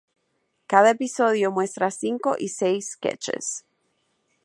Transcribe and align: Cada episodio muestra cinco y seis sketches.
Cada 0.65 0.89
episodio 0.89 1.51
muestra 1.51 1.91
cinco 1.91 2.35
y 2.39 2.47
seis 2.47 2.89
sketches. 2.93 3.65